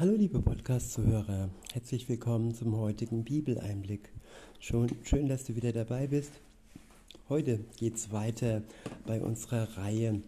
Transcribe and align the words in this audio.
Hallo 0.00 0.14
liebe 0.14 0.40
Podcast-Zuhörer, 0.40 1.50
herzlich 1.72 2.08
willkommen 2.08 2.54
zum 2.54 2.76
heutigen 2.76 3.24
Bibeleinblick. 3.24 4.12
Schon 4.60 4.88
schön, 5.02 5.26
dass 5.26 5.42
du 5.42 5.56
wieder 5.56 5.72
dabei 5.72 6.06
bist. 6.06 6.30
Heute 7.28 7.58
geht 7.78 7.96
es 7.96 8.12
weiter 8.12 8.62
bei 9.08 9.20
unserer 9.20 9.76
Reihe, 9.76 10.22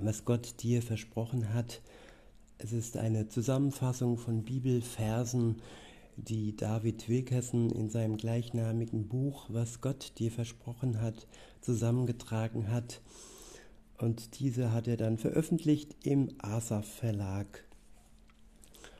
was 0.00 0.24
Gott 0.24 0.62
dir 0.62 0.80
versprochen 0.80 1.52
hat. 1.52 1.82
Es 2.56 2.72
ist 2.72 2.96
eine 2.96 3.28
Zusammenfassung 3.28 4.16
von 4.16 4.44
Bibelversen, 4.44 5.56
die 6.16 6.56
David 6.56 7.06
Wilkerson 7.10 7.68
in 7.68 7.90
seinem 7.90 8.16
gleichnamigen 8.16 9.08
Buch, 9.08 9.44
was 9.50 9.82
Gott 9.82 10.12
dir 10.18 10.30
versprochen 10.30 11.02
hat, 11.02 11.26
zusammengetragen 11.60 12.70
hat. 12.70 13.02
Und 13.98 14.40
diese 14.40 14.72
hat 14.72 14.88
er 14.88 14.96
dann 14.96 15.18
veröffentlicht 15.18 15.94
im 16.02 16.30
Asaf 16.38 16.86
Verlag. 16.86 17.65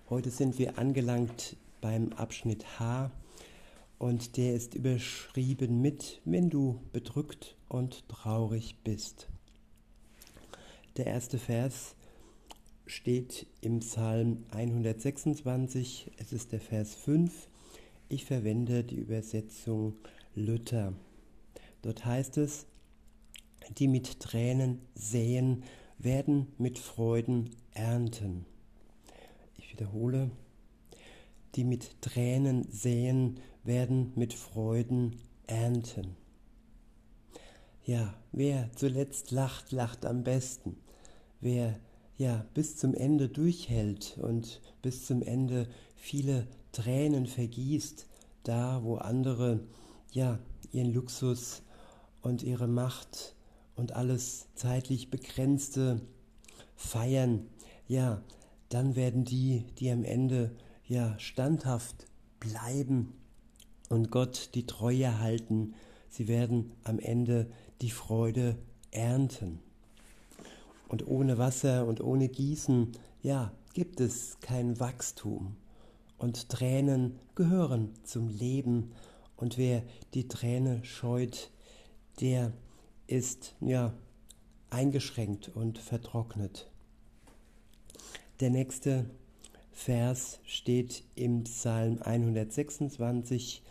Heute 0.09 0.31
sind 0.31 0.61
wir 0.61 0.79
angelangt 0.79 1.57
beim 1.81 2.13
Abschnitt 2.13 2.79
H 2.79 3.11
und 3.99 4.37
der 4.37 4.55
ist 4.55 4.77
überschrieben 4.77 5.83
mit, 5.83 6.21
wenn 6.25 6.49
du 6.49 6.81
bedrückt 6.93 7.57
und 7.69 8.09
traurig 8.09 8.77
bist. 8.85 9.29
Der 10.97 11.07
erste 11.07 11.39
Vers 11.39 11.97
steht 12.87 13.49
im 13.63 13.81
Psalm 13.81 14.47
126, 14.53 16.13
es 16.19 16.33
ist 16.33 16.53
der 16.53 16.61
Vers 16.61 16.95
5. 16.95 17.49
Ich 18.09 18.27
verwende 18.27 18.85
die 18.85 19.01
Übersetzung 19.01 19.95
Luther. 20.37 20.93
Dort 21.83 22.05
heißt 22.05 22.37
es, 22.37 22.67
die 23.77 23.89
mit 23.89 24.21
Tränen 24.21 24.83
säen, 24.95 25.65
werden 25.99 26.47
mit 26.59 26.79
Freuden 26.79 27.51
ernten 27.75 28.47
wiederhole, 29.77 30.31
die 31.55 31.65
mit 31.65 32.01
Tränen 32.01 32.67
säen, 32.71 33.41
werden 33.63 34.13
mit 34.15 34.33
Freuden 34.33 35.17
ernten. 35.47 36.17
Ja, 37.85 38.15
wer 38.33 38.71
zuletzt 38.75 39.33
lacht, 39.33 39.73
lacht 39.73 40.07
am 40.07 40.25
besten. 40.25 40.79
Wer 41.41 41.79
ja 42.17 42.47
bis 42.55 42.77
zum 42.77 42.95
Ende 42.95 43.29
durchhält 43.29 44.19
und 44.19 44.63
bis 44.81 45.05
zum 45.05 45.23
Ende 45.23 45.69
viele 45.95 46.47
Tränen 46.73 47.27
vergießt, 47.27 48.07
da 48.45 48.83
wo 48.83 48.97
andere 48.97 49.61
ja 50.11 50.39
ihren 50.73 50.95
Luxus 50.95 51.63
und 52.23 52.43
ihre 52.43 52.67
Macht 52.67 53.35
und 53.75 53.93
alles 53.93 54.49
zeitlich 54.55 55.11
begrenzte 55.11 56.01
feiern, 56.77 57.47
ja, 57.89 58.23
dann 58.69 58.97
werden 58.97 59.25
die, 59.25 59.65
die 59.79 59.91
am 59.91 60.05
Ende 60.05 60.55
ja 60.87 61.19
standhaft 61.19 62.07
bleiben 62.41 63.13
und 63.89 64.11
Gott 64.11 64.51
die 64.55 64.67
Treue 64.67 65.21
halten, 65.21 65.75
sie 66.11 66.29
werden 66.29 66.73
am 66.85 66.99
Ende 66.99 67.51
die 67.81 67.91
Freude 67.91 68.57
ernten. 68.91 69.61
Und 70.89 71.07
ohne 71.07 71.39
Wasser 71.39 71.87
und 71.87 72.01
ohne 72.01 72.29
Gießen, 72.29 72.93
ja, 73.23 73.53
gibt 73.75 74.01
es 74.01 74.39
kein 74.41 74.79
Wachstum. 74.81 75.57
Und 76.19 76.49
Tränen 76.49 77.19
gehören 77.35 77.93
zum 78.05 78.29
Leben. 78.29 78.93
Und 79.37 79.59
wer 79.59 79.83
die 80.15 80.29
Träne 80.29 80.83
scheut, 80.85 81.51
der 82.21 82.53
ist 83.07 83.55
ja 83.61 83.93
eingeschränkt 84.71 85.49
und 85.49 85.79
vertrocknet. 85.79 86.71
Der 88.41 88.51
nächste 88.51 89.09
Vers 89.73 90.41
steht 90.45 91.05
im 91.15 91.45
Psalm 91.45 92.03
126. 92.03 93.63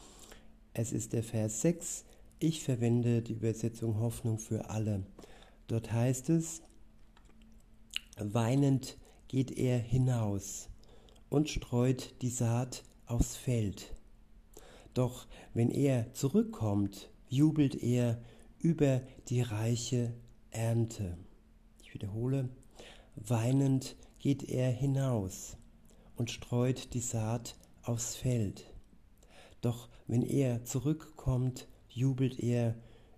Es 0.74 0.92
ist 0.92 1.14
der 1.14 1.22
Vers 1.22 1.62
6. 1.62 2.04
Ich 2.40 2.64
verwende 2.64 3.22
die 3.22 3.34
Übersetzung 3.34 4.00
Hoffnung 4.00 4.40
für 4.40 4.72
alle. 4.72 5.04
Dort 5.68 5.92
heißt 5.92 6.32
es, 6.32 6.64
weinend 8.18 8.98
geht 9.28 9.52
er 9.56 9.78
hinaus 9.78 10.70
und 11.30 11.48
streut 11.48 12.16
die 12.24 12.32
Saat 12.32 12.84
aufs 13.06 13.36
Feld. 13.36 13.94
Doch 14.96 15.28
wenn 15.54 15.70
er 15.70 16.12
zurückkommt, 16.16 17.12
jubelt 17.30 17.84
er 17.84 18.20
über 18.58 19.04
die 19.28 19.42
reiche 19.42 20.16
Ernte. 20.50 21.20
Ich 21.84 21.94
wiederhole, 21.94 22.50
weinend 23.16 23.96
geht 24.26 24.50
er 24.50 24.72
hinaus 24.72 25.56
und 26.16 26.32
streut 26.32 26.96
die 26.96 27.00
Saat 27.00 27.56
aufs 27.84 28.16
Feld. 28.16 28.66
Doch 29.62 29.88
wenn 30.08 30.24
er 30.24 30.66
zurückkommt, 30.66 31.68
jubelt 31.90 32.40
er 32.40 32.74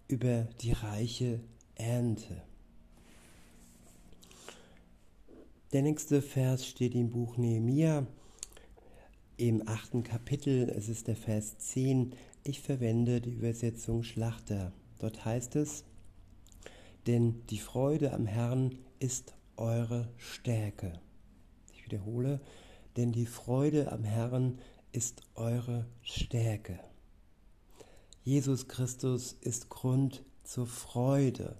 über 0.09 0.49
die 0.59 0.73
reiche 0.73 1.39
Ernte. 1.75 2.43
Der 5.71 5.81
nächste 5.81 6.21
Vers 6.21 6.67
steht 6.67 6.93
im 6.93 7.09
Buch 7.09 7.37
Nehemia 7.37 8.05
im 9.37 9.65
achten 9.65 10.03
Kapitel. 10.03 10.69
Es 10.69 10.89
ist 10.89 11.07
der 11.07 11.15
Vers 11.15 11.57
10. 11.57 12.15
Ich 12.43 12.59
verwende 12.59 13.21
die 13.21 13.31
Übersetzung 13.31 14.03
Schlachter. 14.03 14.73
Dort 14.99 15.23
heißt 15.23 15.55
es, 15.55 15.85
denn 17.05 17.45
die 17.49 17.59
Freude 17.59 18.11
am 18.11 18.25
Herrn 18.25 18.77
ist 18.99 19.36
eure 19.57 20.07
Stärke. 20.17 20.99
Ich 21.73 21.85
wiederhole, 21.85 22.39
denn 22.95 23.11
die 23.11 23.25
Freude 23.25 23.91
am 23.91 24.03
Herrn 24.03 24.59
ist 24.91 25.21
eure 25.35 25.85
Stärke. 26.01 26.79
Jesus 28.23 28.67
Christus 28.67 29.33
ist 29.41 29.69
Grund 29.69 30.23
zur 30.43 30.67
Freude, 30.67 31.55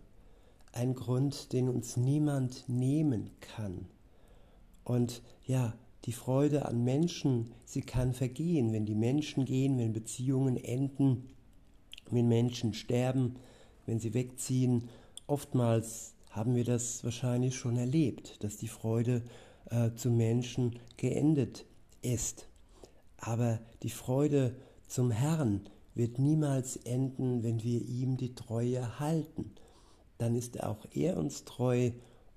ein 0.72 0.96
Grund, 0.96 1.54
den 1.54 1.70
uns 1.70 1.98
niemand 1.98 2.68
nehmen 2.68 3.32
kann. 3.40 3.88
Und 4.84 5.22
ja, 5.46 5.74
die 6.06 6.14
Freude 6.14 6.66
an 6.66 6.84
Menschen, 6.84 7.52
sie 7.66 7.82
kann 7.82 8.14
vergehen, 8.14 8.72
wenn 8.72 8.86
die 8.86 8.96
Menschen 8.96 9.46
gehen, 9.46 9.78
wenn 9.78 9.94
Beziehungen 9.94 10.56
enden, 10.56 11.30
wenn 12.10 12.28
Menschen 12.28 12.74
sterben, 12.74 13.36
wenn 13.86 14.00
sie 14.00 14.14
wegziehen. 14.14 14.90
Oftmals 15.26 16.16
haben 16.38 16.56
wir 16.56 16.64
das 16.64 17.04
wahrscheinlich 17.04 17.56
schon 17.56 17.78
erlebt, 17.78 18.44
dass 18.44 18.58
die 18.58 18.68
Freude 18.68 19.24
äh, 19.72 19.92
zum 19.96 20.16
Menschen 20.16 20.80
geendet 20.96 21.66
ist. 22.02 22.48
Aber 23.18 23.60
die 23.82 23.90
Freude 23.90 24.56
zum 24.88 25.10
Herrn 25.10 25.68
wird 25.96 26.20
niemals 26.20 26.78
enden, 26.78 27.42
wenn 27.42 27.64
wir 27.64 27.82
ihm 27.82 28.18
die 28.18 28.36
Treue 28.36 29.00
halten. 29.00 29.56
Dann 30.20 30.36
ist 30.36 30.64
auch 30.64 30.86
er 30.94 31.18
uns 31.18 31.44
treu 31.44 31.92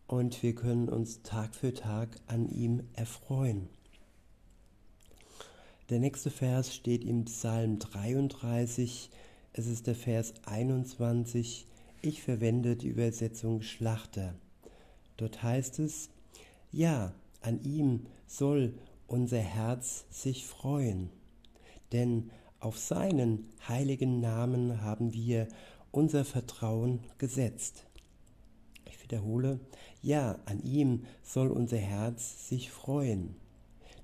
und 0.07 0.43
wir 0.43 0.55
können 0.55 0.89
uns 0.89 1.23
Tag 1.23 1.55
für 1.55 1.75
Tag 1.75 2.09
an 2.27 2.49
ihm 2.49 2.83
erfreuen. 2.95 3.69
Der 5.91 5.99
nächste 5.99 6.31
Vers 6.31 6.75
steht 6.75 7.05
im 7.05 7.27
Psalm 7.27 7.79
33, 7.79 9.11
es 9.53 9.67
ist 9.67 9.87
der 9.87 9.95
Vers 9.95 10.33
21. 10.47 11.67
Ich 12.03 12.23
verwende 12.23 12.77
die 12.77 12.89
Übersetzung 12.89 13.61
Schlachter. 13.61 14.35
Dort 15.19 15.43
heißt 15.43 15.81
es, 15.81 16.09
ja, 16.73 17.13
an 17.43 17.63
ihm 17.63 18.07
soll 18.27 18.73
unser 19.07 19.41
Herz 19.41 20.07
sich 20.09 20.47
freuen, 20.47 21.11
denn 21.93 22.31
auf 22.59 22.79
seinen 22.79 23.47
heiligen 23.69 24.19
Namen 24.19 24.81
haben 24.81 25.13
wir 25.13 25.47
unser 25.91 26.25
Vertrauen 26.25 27.01
gesetzt. 27.19 27.85
Ich 28.87 29.03
wiederhole, 29.03 29.61
ja, 30.01 30.39
an 30.47 30.63
ihm 30.63 31.05
soll 31.23 31.49
unser 31.49 31.77
Herz 31.77 32.49
sich 32.49 32.71
freuen, 32.71 33.37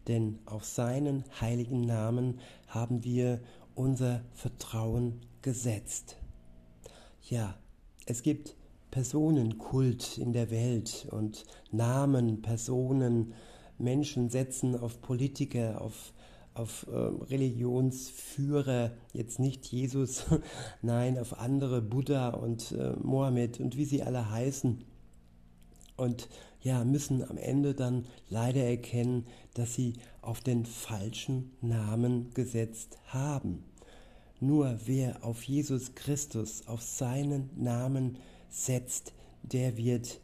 denn 0.07 0.39
auf 0.45 0.67
seinen 0.67 1.25
heiligen 1.41 1.81
Namen 1.81 2.41
haben 2.67 3.05
wir 3.05 3.41
unser 3.75 4.23
Vertrauen 4.35 5.23
gesetzt. 5.41 6.19
Ja, 7.23 7.57
es 8.07 8.23
gibt 8.23 8.57
Personenkult 8.91 10.17
in 10.17 10.33
der 10.33 10.51
Welt 10.51 11.09
und 11.11 11.45
Namen, 11.71 12.41
Personen, 12.41 13.35
Menschen 13.79 14.31
setzen 14.31 14.75
auf 14.79 15.03
Politiker, 15.03 15.83
auf, 15.83 16.15
auf 16.55 16.87
äh, 16.91 16.97
Religionsführer, 16.97 18.93
jetzt 19.13 19.39
nicht 19.39 19.67
Jesus, 19.67 20.25
nein, 20.83 21.19
auf 21.19 21.39
andere, 21.39 21.83
Buddha 21.83 22.31
und 22.31 22.73
äh, 22.73 22.95
Mohammed 23.03 23.61
und 23.61 23.77
wie 23.77 23.85
sie 23.85 24.03
alle 24.03 24.31
heißen. 24.31 24.85
Und 25.97 26.29
ja, 26.61 26.85
müssen 26.85 27.29
am 27.29 27.39
Ende 27.39 27.75
dann 27.75 28.07
leider 28.29 28.63
erkennen, 28.63 29.27
dass 29.55 29.75
sie 29.75 29.95
auf 30.23 30.41
den 30.41 30.65
falschen 30.65 31.53
Namen 31.61 32.31
gesetzt 32.35 32.99
haben. 33.07 33.65
Nur 34.41 34.79
wer 34.85 35.25
auf 35.25 35.43
Jesus 35.45 35.95
Christus, 35.95 36.67
auf 36.67 36.83
seinen 36.83 37.51
Namen 37.57 38.19
setzt, 38.51 39.15
der 39.43 39.77
wird 39.77 40.21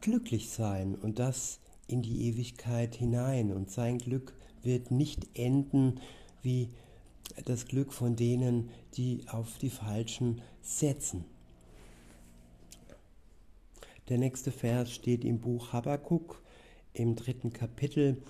glücklich 0.00 0.50
sein 0.50 0.94
und 0.94 1.18
das 1.18 1.58
in 1.86 2.02
die 2.02 2.28
Ewigkeit 2.28 2.94
hinein 2.94 3.52
und 3.52 3.70
sein 3.70 3.98
Glück 3.98 4.34
wird 4.62 4.90
nicht 4.90 5.26
enden 5.36 6.00
wie 6.42 6.68
das 7.44 7.66
Glück 7.66 7.92
von 7.92 8.16
denen, 8.16 8.70
die 8.94 9.24
auf 9.28 9.58
die 9.58 9.70
Falschen 9.70 10.40
setzen. 10.60 11.24
Der 14.08 14.18
nächste 14.18 14.52
Vers 14.52 14.92
steht 14.92 15.24
im 15.24 15.40
Buch 15.40 15.72
Habakkuk 15.72 16.42
im 16.92 17.16
dritten 17.16 17.52
Kapitel. 17.52 18.22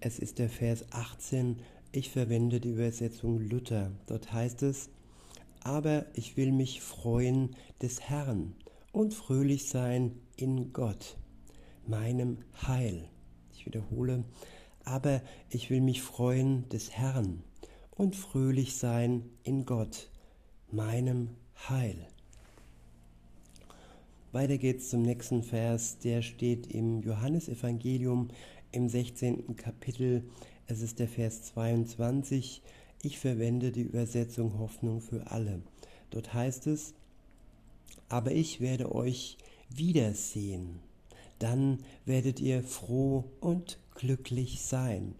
Es 0.00 0.18
ist 0.18 0.38
der 0.38 0.48
Vers 0.48 0.84
18. 0.90 1.60
Ich 1.96 2.10
verwende 2.10 2.60
die 2.60 2.72
Übersetzung 2.72 3.40
Luther. 3.40 3.90
Dort 4.06 4.30
heißt 4.30 4.62
es, 4.64 4.90
aber 5.62 6.04
ich 6.12 6.36
will 6.36 6.52
mich 6.52 6.82
freuen 6.82 7.56
des 7.80 8.02
Herrn 8.02 8.54
und 8.92 9.14
fröhlich 9.14 9.70
sein 9.70 10.12
in 10.36 10.74
Gott, 10.74 11.16
meinem 11.86 12.36
Heil. 12.66 13.08
Ich 13.50 13.64
wiederhole, 13.64 14.24
aber 14.84 15.22
ich 15.48 15.70
will 15.70 15.80
mich 15.80 16.02
freuen 16.02 16.68
des 16.68 16.90
Herrn 16.90 17.42
und 17.92 18.14
fröhlich 18.14 18.76
sein 18.76 19.22
in 19.42 19.64
Gott, 19.64 20.10
meinem 20.70 21.30
Heil. 21.66 21.96
Weiter 24.32 24.58
geht's 24.58 24.90
zum 24.90 25.00
nächsten 25.00 25.42
Vers, 25.42 25.96
der 26.00 26.20
steht 26.20 26.66
im 26.66 27.00
Johannesevangelium 27.00 28.28
im 28.70 28.86
16. 28.86 29.56
Kapitel. 29.56 30.24
Es 30.68 30.80
ist 30.80 30.98
der 30.98 31.08
Vers 31.08 31.42
22. 31.44 32.60
Ich 33.02 33.18
verwende 33.20 33.70
die 33.70 33.82
Übersetzung 33.82 34.58
Hoffnung 34.58 35.00
für 35.00 35.30
alle. 35.30 35.62
Dort 36.10 36.34
heißt 36.34 36.66
es, 36.66 36.94
aber 38.08 38.32
ich 38.32 38.60
werde 38.60 38.92
euch 38.92 39.38
wiedersehen. 39.70 40.80
Dann 41.38 41.78
werdet 42.04 42.40
ihr 42.40 42.64
froh 42.64 43.24
und 43.40 43.78
glücklich 43.94 44.60
sein. 44.62 45.14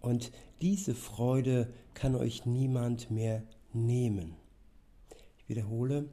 Und 0.00 0.32
diese 0.62 0.94
Freude 0.94 1.72
kann 1.94 2.16
euch 2.16 2.44
niemand 2.44 3.10
mehr 3.10 3.44
nehmen. 3.72 4.34
Ich 5.38 5.48
wiederhole, 5.48 6.08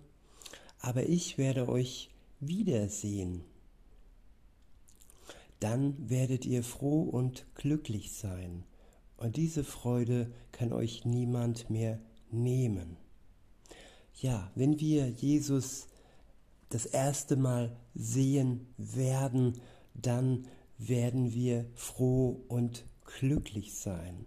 aber 0.79 1.09
ich 1.09 1.37
werde 1.39 1.67
euch 1.69 2.09
wiedersehen. 2.39 3.43
Dann 5.59 6.09
werdet 6.09 6.45
ihr 6.45 6.63
froh 6.63 7.01
und 7.01 7.45
glücklich 7.55 8.11
sein, 8.11 8.63
und 9.17 9.37
diese 9.37 9.63
Freude 9.63 10.31
kann 10.51 10.73
euch 10.73 11.05
niemand 11.05 11.69
mehr 11.69 11.99
nehmen. 12.31 12.97
Ja, 14.15 14.51
wenn 14.55 14.79
wir 14.79 15.09
Jesus 15.09 15.87
das 16.69 16.85
erste 16.85 17.35
Mal 17.35 17.75
sehen 17.93 18.67
werden, 18.77 19.59
dann 19.93 20.47
werden 20.77 21.33
wir 21.33 21.65
froh 21.73 22.43
und 22.47 22.85
glücklich 23.19 23.73
sein. 23.73 24.25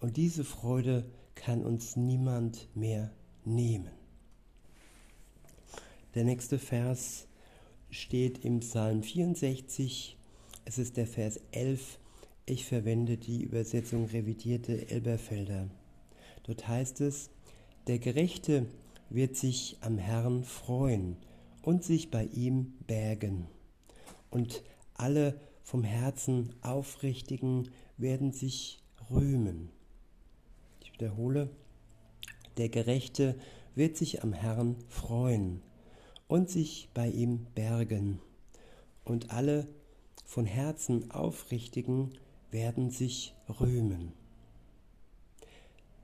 Und 0.00 0.16
diese 0.16 0.44
Freude 0.44 1.10
kann 1.34 1.64
uns 1.64 1.96
niemand 1.96 2.68
mehr 2.74 3.10
nehmen. 3.44 3.90
Der 6.14 6.24
nächste 6.24 6.58
Vers 6.58 7.26
steht 7.90 8.44
im 8.44 8.60
Psalm 8.60 9.02
64. 9.02 10.16
Es 10.64 10.78
ist 10.78 10.96
der 10.96 11.06
Vers 11.06 11.40
11. 11.50 11.98
Ich 12.46 12.66
verwende 12.66 13.16
die 13.16 13.42
Übersetzung 13.42 14.04
revidierte 14.04 14.90
Elberfelder. 14.90 15.70
Dort 16.42 16.68
heißt 16.68 17.00
es, 17.00 17.30
der 17.86 17.98
Gerechte 17.98 18.66
wird 19.08 19.34
sich 19.34 19.78
am 19.80 19.96
Herrn 19.96 20.44
freuen 20.44 21.16
und 21.62 21.84
sich 21.84 22.10
bei 22.10 22.24
ihm 22.26 22.74
bergen. 22.86 23.46
Und 24.30 24.62
alle 24.92 25.40
vom 25.62 25.84
Herzen 25.84 26.54
Aufrichtigen 26.60 27.70
werden 27.96 28.32
sich 28.32 28.82
rühmen. 29.10 29.70
Ich 30.82 30.92
wiederhole, 30.92 31.48
der 32.58 32.68
Gerechte 32.68 33.36
wird 33.74 33.96
sich 33.96 34.22
am 34.22 34.34
Herrn 34.34 34.76
freuen 34.88 35.62
und 36.28 36.50
sich 36.50 36.90
bei 36.92 37.08
ihm 37.08 37.46
bergen. 37.54 38.20
Und 39.02 39.30
alle 39.30 39.66
von 40.26 40.44
Herzen 40.44 41.10
Aufrichtigen 41.10 42.10
werden 42.54 42.88
sich 42.88 43.34
rühmen. 43.60 44.12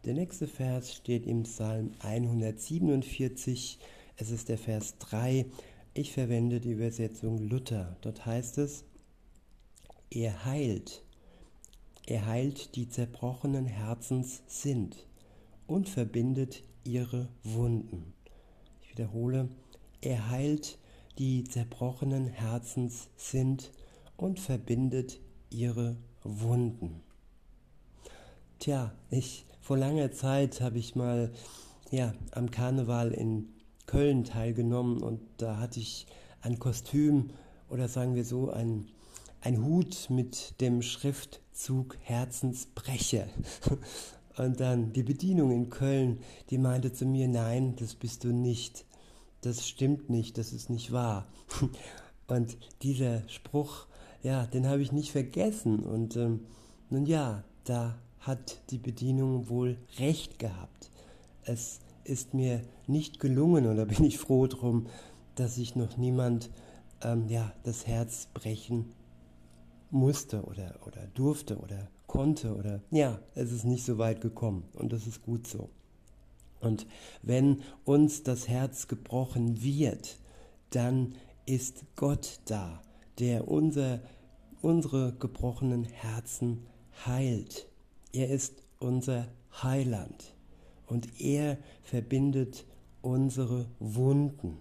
Der 0.05 0.14
nächste 0.14 0.49
Vers 0.49 0.93
steht 0.93 1.25
im 1.25 1.44
Psalm 1.44 1.93
147. 2.00 3.79
Es 4.17 4.31
ist 4.31 4.49
der 4.49 4.58
Vers 4.58 4.99
3. 4.99 5.47
Ich 5.94 6.12
verwende 6.12 6.58
die 6.58 6.73
Übersetzung 6.73 7.38
Luther. 7.38 7.97
Dort 8.00 8.26
heißt 8.26 8.58
es, 8.58 8.85
er 10.11 10.44
heilt, 10.44 11.05
er 12.06 12.26
heilt 12.26 12.75
die 12.75 12.88
zerbrochenen 12.88 13.67
Herzens 13.67 14.43
sind 14.49 15.06
und 15.69 15.88
verbindet 15.88 16.64
ihre 16.82 17.29
Wunden. 17.44 18.12
Ich 18.82 18.91
wiederhole, 18.91 19.49
er 20.00 20.31
heilt 20.31 20.79
die 21.17 21.44
zerbrochenen 21.44 22.26
Herzens 22.26 23.08
sind 23.17 23.70
und 24.17 24.41
verbindet 24.41 25.20
ihre 25.50 25.97
Wunden. 26.22 27.02
Tja, 28.58 28.93
ich 29.11 29.46
vor 29.61 29.78
langer 29.78 30.12
Zeit 30.12 30.61
habe 30.61 30.78
ich 30.78 30.94
mal 30.96 31.32
ja, 31.90 32.12
am 32.32 32.50
Karneval 32.50 33.12
in 33.12 33.49
Köln 33.87 34.25
teilgenommen 34.25 35.02
und 35.02 35.20
da 35.38 35.58
hatte 35.58 35.81
ich 35.81 36.06
ein 36.43 36.58
Kostüm 36.58 37.31
oder 37.69 37.88
sagen 37.88 38.14
wir 38.14 38.25
so 38.25 38.50
ein, 38.50 38.88
ein 39.40 39.64
Hut 39.64 40.08
mit 40.11 40.61
dem 40.61 40.82
Schriftzug 40.82 41.96
Herzensbrecher. 42.00 43.26
Und 44.37 44.58
dann 44.61 44.94
die 44.94 45.02
Bedienung 45.02 45.50
in 45.50 45.69
Köln, 45.69 46.20
die 46.49 46.56
meinte 46.56 46.93
zu 46.94 47.05
mir, 47.05 47.28
nein, 47.28 47.76
das 47.76 47.94
bist 47.94 48.25
du 48.25 48.28
nicht 48.32 48.87
das 49.40 49.66
stimmt 49.66 50.11
nicht, 50.11 50.38
das 50.38 50.52
ist 50.52 50.70
nicht 50.70 50.93
wahr. 50.93 51.26
Und 52.26 52.56
dieser 52.82 53.28
Spruch, 53.28 53.87
ja, 54.22 54.46
den 54.46 54.67
habe 54.69 54.82
ich 54.82 54.93
nicht 54.93 55.12
vergessen. 55.12 55.81
Und 55.81 56.17
ähm, 56.17 56.40
nun 56.88 57.06
ja, 57.06 57.44
da 57.64 57.99
hat 58.20 58.61
die 58.70 58.78
Bedienung 58.78 59.49
wohl 59.49 59.78
recht 59.99 60.38
gehabt. 60.38 60.90
Es 61.44 61.81
ist 62.05 62.34
mir 62.34 62.61
nicht 62.87 63.20
gelungen, 63.20 63.67
oder 63.67 63.87
bin 63.87 64.05
ich 64.05 64.19
froh 64.19 64.46
drum, 64.46 64.87
dass 65.34 65.55
sich 65.55 65.76
noch 65.76 65.96
niemand 65.96 66.50
ähm, 67.02 67.28
ja, 67.28 67.52
das 67.62 67.87
Herz 67.87 68.28
brechen 68.34 68.93
musste 69.90 70.43
oder, 70.44 70.78
oder 70.87 71.06
durfte 71.14 71.58
oder 71.58 71.88
konnte 72.06 72.55
oder 72.55 72.81
ja, 72.90 73.20
es 73.34 73.52
ist 73.52 73.64
nicht 73.64 73.85
so 73.85 73.99
weit 73.99 74.21
gekommen 74.21 74.64
und 74.75 74.92
das 74.92 75.06
ist 75.06 75.23
gut 75.23 75.47
so. 75.47 75.71
Und 76.61 76.87
wenn 77.23 77.62
uns 77.85 78.23
das 78.23 78.49
Herz 78.49 78.87
gebrochen 78.87 79.62
wird, 79.62 80.18
dann 80.71 81.14
ist 81.47 81.85
Gott 81.97 82.40
da, 82.45 82.83
der 83.21 83.49
unser, 83.49 84.00
unsere 84.62 85.12
gebrochenen 85.12 85.85
Herzen 85.85 86.67
heilt. 87.07 87.69
Er 88.12 88.29
ist 88.29 88.62
unser 88.79 89.29
Heiland 89.62 90.35
und 90.87 91.21
er 91.21 91.59
verbindet 91.83 92.65
unsere 93.03 93.67
Wunden. 93.79 94.59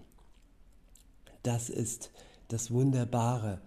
Das 1.42 1.70
ist 1.70 2.10
das 2.48 2.70
Wunderbare, 2.70 3.60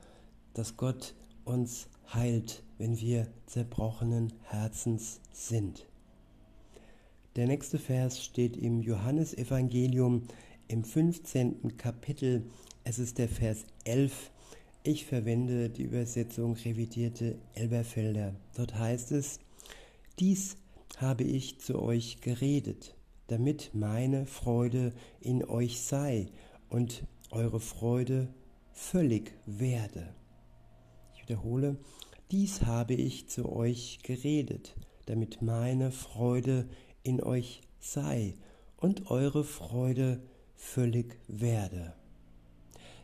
dass 0.54 0.78
Gott 0.78 1.16
uns 1.44 1.88
heilt, 2.14 2.64
wenn 2.78 3.00
wir 3.00 3.28
zerbrochenen 3.48 4.34
Herzens 4.44 5.20
sind. 5.32 5.88
Der 7.36 7.48
nächste 7.48 7.80
Vers 7.80 8.24
steht 8.24 8.56
im 8.56 8.82
Johannesevangelium 8.82 10.28
im 10.68 10.84
15. 10.84 11.78
Kapitel. 11.78 12.46
Es 12.84 13.00
ist 13.00 13.18
der 13.18 13.28
Vers 13.28 13.66
11. 13.86 14.32
Ich 14.86 15.06
verwende 15.06 15.70
die 15.70 15.84
Übersetzung 15.84 16.56
revidierte 16.56 17.38
Elberfelder. 17.54 18.36
Dort 18.54 18.78
heißt 18.78 19.14
es, 19.14 19.40
dies 20.20 20.58
habe 20.98 21.24
ich 21.24 21.60
zu 21.62 21.82
euch 21.82 22.20
geredet, 22.20 22.94
damit 23.28 23.72
meine 23.74 24.26
Freude 24.26 24.92
in 25.22 25.46
euch 25.46 25.80
sei 25.80 26.28
und 26.70 27.06
eure 27.32 27.62
Freude 27.62 28.28
völlig 28.74 29.34
werde. 29.46 30.14
Ich 31.16 31.22
wiederhole, 31.22 31.78
dies 32.32 32.64
habe 32.64 32.94
ich 32.94 33.30
zu 33.30 33.50
euch 33.54 34.00
geredet, 34.04 34.76
damit 35.06 35.42
meine 35.42 35.92
Freude 35.92 36.68
in 37.04 37.24
euch 37.24 37.62
sei 37.80 38.36
und 38.76 39.10
eure 39.10 39.46
Freude 39.46 40.22
völlig 40.58 41.18
werde. 41.30 41.94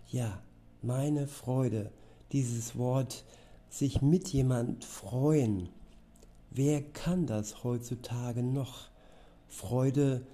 Ja, 0.10 0.44
meine 0.82 1.28
Freude, 1.28 1.92
dieses 2.32 2.78
Wort, 2.78 3.26
sich 3.70 4.02
mit 4.02 4.30
jemand 4.30 4.86
freuen. 4.86 5.70
Wer 6.52 6.82
kann 6.82 7.28
das 7.28 7.64
heutzutage 7.64 8.44
noch? 8.44 8.90
Freude 9.48 10.26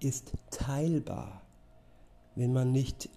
ist 0.00 0.32
teilbar. 0.50 1.42
Wenn 2.34 2.52
man 2.52 2.72
nicht 2.72 3.08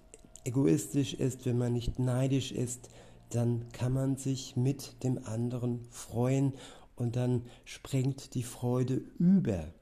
egoistisch 0.44 1.14
ist, 1.14 1.46
wenn 1.46 1.58
man 1.58 1.72
nicht 1.72 1.98
neidisch 1.98 2.52
ist, 2.52 2.88
dann 3.28 3.68
kann 3.72 3.92
man 3.92 4.16
sich 4.16 4.56
mit 4.56 5.04
dem 5.04 5.24
anderen 5.24 5.86
freuen 5.90 6.54
und 6.96 7.16
dann 7.16 7.42
springt 7.64 8.34
die 8.34 8.42
Freude 8.42 9.02
über. 9.18 9.72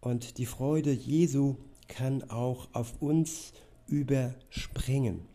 Und 0.00 0.38
die 0.38 0.46
Freude 0.46 0.92
Jesu 0.92 1.56
kann 1.86 2.28
auch 2.30 2.68
auf 2.72 3.00
uns 3.00 3.52
überspringen. 3.86 5.26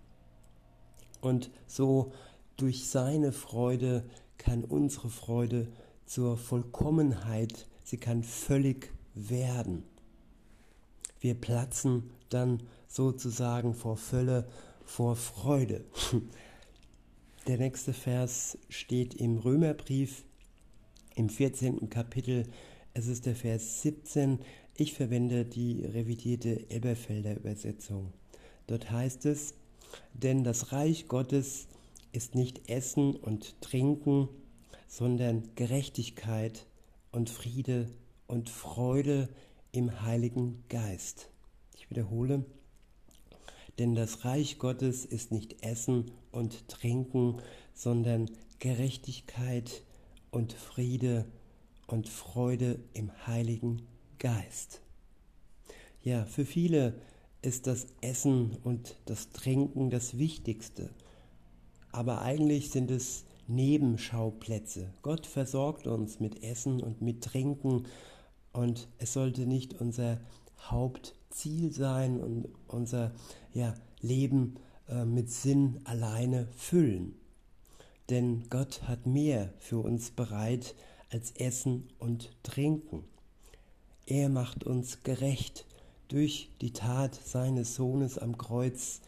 Und 1.21 1.51
so 1.67 2.11
durch 2.57 2.89
seine 2.89 3.31
Freude 3.31 4.03
kann 4.37 4.63
unsere 4.63 5.09
Freude 5.09 5.67
zur 6.05 6.37
Vollkommenheit, 6.37 7.67
sie 7.83 7.97
kann 7.97 8.23
völlig 8.23 8.91
werden. 9.13 9.83
Wir 11.19 11.35
platzen 11.35 12.09
dann 12.29 12.63
sozusagen 12.87 13.73
vor 13.73 13.97
Fülle, 13.97 14.47
vor 14.85 15.15
Freude. 15.15 15.85
Der 17.47 17.57
nächste 17.57 17.93
Vers 17.93 18.57
steht 18.69 19.15
im 19.15 19.37
Römerbrief 19.37 20.23
im 21.15 21.29
14. 21.29 21.89
Kapitel. 21.89 22.45
Es 22.93 23.07
ist 23.07 23.25
der 23.25 23.35
Vers 23.35 23.81
17. 23.81 24.39
Ich 24.75 24.93
verwende 24.93 25.45
die 25.45 25.83
revidierte 25.83 26.69
Elberfelder 26.69 27.35
Übersetzung. 27.35 28.13
Dort 28.67 28.91
heißt 28.91 29.25
es, 29.25 29.55
denn 30.13 30.43
das 30.43 30.71
Reich 30.71 31.07
Gottes 31.07 31.67
ist 32.11 32.35
nicht 32.35 32.69
Essen 32.69 33.15
und 33.15 33.61
Trinken, 33.61 34.29
sondern 34.87 35.49
Gerechtigkeit 35.55 36.65
und 37.11 37.29
Friede 37.29 37.89
und 38.27 38.49
Freude 38.49 39.29
im 39.71 40.01
Heiligen 40.01 40.63
Geist. 40.69 41.29
Ich 41.75 41.89
wiederhole, 41.89 42.45
denn 43.77 43.95
das 43.95 44.25
Reich 44.25 44.59
Gottes 44.59 45.05
ist 45.05 45.31
nicht 45.31 45.63
Essen 45.63 46.11
und 46.31 46.67
Trinken, 46.67 47.41
sondern 47.73 48.29
Gerechtigkeit 48.59 49.83
und 50.31 50.53
Friede 50.53 51.25
und 51.87 52.09
Freude 52.09 52.79
im 52.93 53.11
Heiligen 53.25 53.87
Geist. 54.17 54.81
Ja, 56.03 56.25
für 56.25 56.45
viele 56.45 56.93
ist 57.41 57.67
das 57.67 57.87
Essen 58.01 58.57
und 58.63 58.95
das 59.05 59.29
Trinken 59.29 59.89
das 59.89 60.17
Wichtigste. 60.17 60.89
Aber 61.91 62.21
eigentlich 62.21 62.69
sind 62.69 62.91
es 62.91 63.25
Nebenschauplätze. 63.47 64.93
Gott 65.01 65.25
versorgt 65.25 65.87
uns 65.87 66.19
mit 66.19 66.43
Essen 66.43 66.83
und 66.83 67.01
mit 67.01 67.23
Trinken 67.23 67.85
und 68.51 68.87
es 68.97 69.13
sollte 69.13 69.47
nicht 69.47 69.79
unser 69.79 70.19
Hauptziel 70.59 71.71
sein 71.71 72.19
und 72.19 72.49
unser 72.67 73.11
ja, 73.53 73.73
Leben 74.01 74.55
äh, 74.87 75.05
mit 75.05 75.31
Sinn 75.31 75.79
alleine 75.85 76.47
füllen. 76.55 77.15
Denn 78.09 78.49
Gott 78.49 78.83
hat 78.83 79.05
mehr 79.05 79.53
für 79.59 79.79
uns 79.79 80.11
bereit 80.11 80.75
als 81.11 81.31
Essen 81.31 81.89
und 81.99 82.31
Trinken. 82.43 83.03
Er 84.05 84.29
macht 84.29 84.63
uns 84.63 85.03
gerecht 85.03 85.65
durch 86.09 86.49
die 86.59 86.73
Tat 86.73 87.15
seines 87.15 87.75
Sohnes 87.75 88.17
am 88.17 88.37
Kreuz 88.37 88.99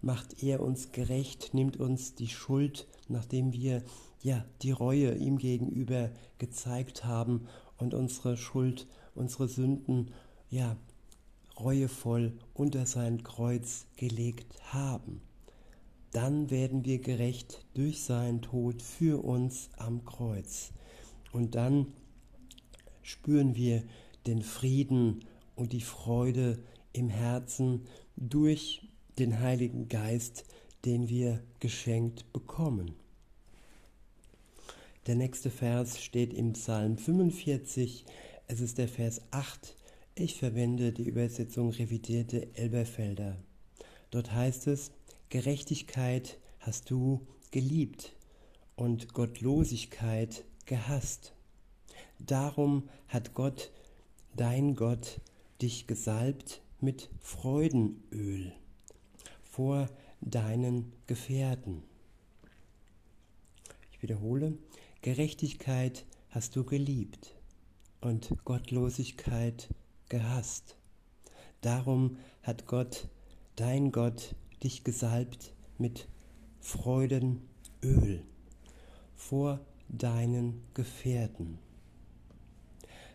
macht 0.00 0.42
er 0.42 0.60
uns 0.60 0.92
gerecht, 0.92 1.52
nimmt 1.52 1.76
uns 1.76 2.14
die 2.14 2.28
Schuld, 2.28 2.86
nachdem 3.08 3.52
wir 3.52 3.82
ja 4.22 4.44
die 4.62 4.70
Reue 4.70 5.14
ihm 5.14 5.36
gegenüber 5.36 6.10
gezeigt 6.38 7.04
haben 7.04 7.46
und 7.76 7.92
unsere 7.92 8.36
Schuld, 8.36 8.86
unsere 9.14 9.48
Sünden 9.48 10.12
ja 10.48 10.76
reuevoll 11.58 12.32
unter 12.54 12.86
sein 12.86 13.22
Kreuz 13.24 13.86
gelegt 13.96 14.54
haben. 14.72 15.20
Dann 16.12 16.50
werden 16.50 16.84
wir 16.84 17.00
gerecht 17.00 17.64
durch 17.74 18.02
seinen 18.02 18.42
Tod 18.42 18.82
für 18.82 19.24
uns 19.24 19.70
am 19.76 20.04
Kreuz. 20.04 20.72
Und 21.32 21.54
dann 21.54 21.86
spüren 23.02 23.56
wir 23.56 23.82
den 24.26 24.42
Frieden 24.42 25.24
und 25.62 25.72
die 25.72 25.80
Freude 25.80 26.58
im 26.92 27.08
Herzen 27.08 27.86
durch 28.16 28.88
den 29.20 29.38
Heiligen 29.38 29.88
Geist, 29.88 30.44
den 30.84 31.08
wir 31.08 31.40
geschenkt 31.60 32.32
bekommen. 32.32 32.96
Der 35.06 35.14
nächste 35.14 35.50
Vers 35.50 36.02
steht 36.02 36.34
im 36.34 36.54
Psalm 36.54 36.98
45, 36.98 38.06
es 38.48 38.60
ist 38.60 38.78
der 38.78 38.88
Vers 38.88 39.20
8. 39.30 39.76
Ich 40.16 40.34
verwende 40.34 40.90
die 40.90 41.04
Übersetzung 41.04 41.70
revidierte 41.70 42.52
Elberfelder. 42.56 43.36
Dort 44.10 44.32
heißt 44.32 44.66
es, 44.66 44.90
Gerechtigkeit 45.28 46.38
hast 46.58 46.90
du 46.90 47.24
geliebt 47.52 48.16
und 48.74 49.14
Gottlosigkeit 49.14 50.44
gehasst. 50.66 51.34
Darum 52.18 52.88
hat 53.06 53.32
Gott, 53.32 53.70
dein 54.34 54.74
Gott, 54.74 55.20
dich 55.62 55.86
gesalbt 55.86 56.60
mit 56.80 57.08
Freudenöl 57.20 58.52
vor 59.42 59.88
deinen 60.20 60.92
Gefährten. 61.06 61.84
Ich 63.92 64.02
wiederhole, 64.02 64.58
Gerechtigkeit 65.02 66.04
hast 66.30 66.56
du 66.56 66.64
geliebt 66.64 67.36
und 68.00 68.34
Gottlosigkeit 68.44 69.68
gehasst. 70.08 70.76
Darum 71.60 72.18
hat 72.42 72.66
Gott, 72.66 73.08
dein 73.54 73.92
Gott, 73.92 74.34
dich 74.64 74.82
gesalbt 74.82 75.54
mit 75.78 76.08
Freudenöl 76.60 78.24
vor 79.14 79.60
deinen 79.88 80.62
Gefährten. 80.74 81.58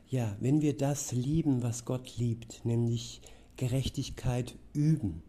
Ja, 0.10 0.38
wenn 0.40 0.62
wir 0.62 0.78
das 0.78 1.12
lieben, 1.12 1.64
was 1.64 1.84
Gott 1.84 2.16
liebt, 2.18 2.64
nämlich 2.64 3.22
Gerechtigkeit 3.58 4.58
üben, 4.72 5.22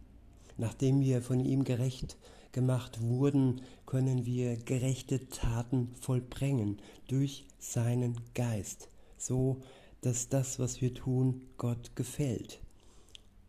nachdem 0.55 1.01
wir 1.01 1.21
von 1.21 1.41
ihm 1.41 1.65
gerecht 1.65 2.15
gemacht 2.53 3.01
wurden, 3.01 3.61
können 3.85 4.25
wir 4.25 4.55
gerechte 4.55 5.27
Taten 5.27 5.89
vollbringen 5.99 6.77
durch 7.09 7.45
seinen 7.59 8.21
Geist, 8.33 8.87
so 9.17 9.61
dass 9.99 10.29
das, 10.29 10.59
was 10.59 10.79
wir 10.79 10.93
tun, 10.93 11.41
Gott 11.57 11.97
gefällt, 11.97 12.61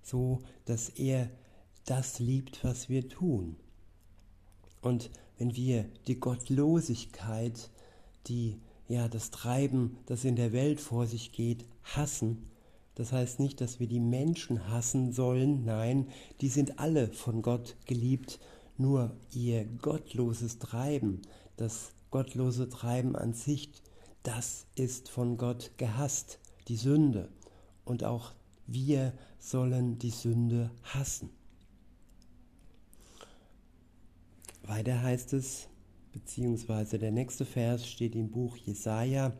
so 0.02 0.40
dass 0.64 0.88
er 0.88 1.30
das 1.84 2.18
liebt, 2.18 2.64
was 2.64 2.88
wir 2.88 3.08
tun. 3.08 3.54
Und 4.82 5.10
wenn 5.38 5.54
wir 5.54 5.84
die 6.08 6.18
Gottlosigkeit, 6.18 7.70
die 8.26 8.58
ja, 8.90 9.06
das 9.06 9.30
Treiben, 9.30 9.96
das 10.06 10.24
in 10.24 10.34
der 10.34 10.52
Welt 10.52 10.80
vor 10.80 11.06
sich 11.06 11.30
geht, 11.30 11.64
hassen. 11.84 12.50
Das 12.96 13.12
heißt 13.12 13.38
nicht, 13.38 13.60
dass 13.60 13.78
wir 13.78 13.86
die 13.86 14.00
Menschen 14.00 14.68
hassen 14.68 15.12
sollen, 15.12 15.64
nein, 15.64 16.08
die 16.40 16.48
sind 16.48 16.80
alle 16.80 17.06
von 17.12 17.40
Gott 17.40 17.76
geliebt, 17.86 18.40
nur 18.76 19.16
ihr 19.32 19.64
gottloses 19.64 20.58
Treiben, 20.58 21.22
das 21.56 21.92
gottlose 22.10 22.68
Treiben 22.68 23.14
an 23.14 23.32
sich, 23.32 23.70
das 24.24 24.66
ist 24.74 25.08
von 25.08 25.36
Gott 25.36 25.70
gehasst, 25.76 26.40
die 26.66 26.76
Sünde. 26.76 27.28
Und 27.84 28.02
auch 28.02 28.32
wir 28.66 29.12
sollen 29.38 30.00
die 30.00 30.10
Sünde 30.10 30.72
hassen. 30.82 31.30
Weiter 34.64 35.00
heißt 35.00 35.32
es, 35.34 35.69
beziehungsweise 36.12 36.98
der 36.98 37.10
nächste 37.10 37.44
Vers 37.44 37.86
steht 37.86 38.14
im 38.14 38.30
Buch 38.30 38.56
Jesaja 38.56 39.32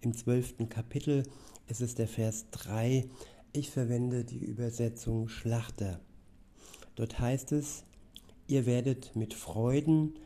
im 0.00 0.14
zwölften 0.14 0.68
Kapitel. 0.68 1.22
Es 1.66 1.80
ist 1.80 1.98
der 1.98 2.08
Vers 2.08 2.46
3. 2.50 3.08
Ich 3.52 3.70
verwende 3.70 4.24
die 4.24 4.44
Übersetzung 4.44 5.28
Schlachter. 5.28 6.00
Dort 6.94 7.18
heißt 7.18 7.52
es, 7.52 7.84
ihr 8.46 8.66
werdet 8.66 9.16
mit 9.16 9.34
Freuden 9.34 10.18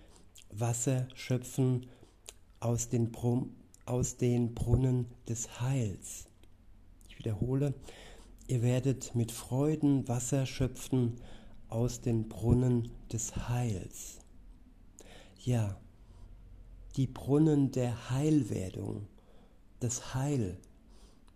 Wasser 0.51 1.09
schöpfen 1.15 1.87
aus 2.59 2.89
den, 2.89 3.13
Brum, 3.13 3.55
aus 3.87 4.17
den 4.17 4.55
Brunnen 4.55 5.07
des 5.29 5.61
Heils. 5.61 6.29
Ich 7.09 7.19
wiederhole, 7.19 7.75
ihr 8.47 8.63
werdet 8.63 9.15
mit 9.15 9.33
Freuden 9.33 10.07
Wasser 10.09 10.47
schöpfen 10.47 11.21
aus 11.69 12.01
den 12.01 12.29
Brunnen 12.29 12.91
des 13.13 13.49
Heils. 13.49 14.19
Ja, 15.43 15.81
die 16.97 17.07
Brunnen 17.07 17.71
der 17.73 18.11
Heilwerdung, 18.11 19.07
das 19.81 20.15
Heil, 20.15 20.59